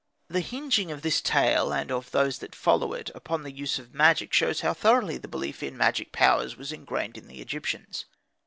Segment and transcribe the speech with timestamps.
[0.29, 3.93] The hinging of this tale, and of those that follow it, upon the use of
[3.93, 8.05] magic, shows how thoroughly the belief in magic powers was ingrained in the Egyptians.